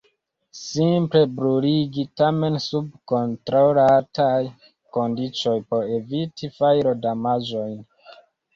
Simple 0.59 1.19
bruligi– 1.33 2.05
tamen 2.21 2.57
sub 2.69 2.87
kontrolataj 3.13 4.41
kondiĉoj 4.99 5.55
por 5.71 5.95
eviti 6.01 6.53
fajrodamaĝojn. 6.59 7.81